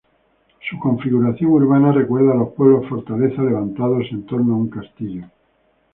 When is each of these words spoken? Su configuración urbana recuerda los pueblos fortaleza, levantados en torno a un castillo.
Su 0.67 0.79
configuración 0.79 1.51
urbana 1.51 1.91
recuerda 1.91 2.33
los 2.33 2.53
pueblos 2.53 2.89
fortaleza, 2.89 3.43
levantados 3.43 4.07
en 4.09 4.25
torno 4.25 4.55
a 4.55 4.57
un 4.57 4.67
castillo. 4.71 5.25